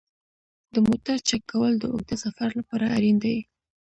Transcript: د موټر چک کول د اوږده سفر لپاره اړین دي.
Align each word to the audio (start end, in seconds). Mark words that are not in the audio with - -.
د 0.73 0.75
موټر 0.87 1.17
چک 1.27 1.41
کول 1.51 1.73
د 1.79 1.83
اوږده 1.93 2.15
سفر 2.25 2.49
لپاره 2.59 2.85
اړین 2.95 3.15
دي. 3.23 3.37